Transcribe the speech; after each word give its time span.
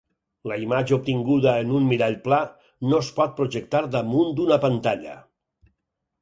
La 0.51 0.55
imatge 0.61 0.93
obtinguda 0.95 1.53
en 1.65 1.73
un 1.79 1.85
mirall 1.89 2.17
pla 2.23 2.39
no 2.87 3.03
es 3.05 3.11
pot 3.19 3.37
projectar 3.41 3.83
damunt 3.97 4.33
d'una 4.41 4.59
pantalla. 4.65 5.21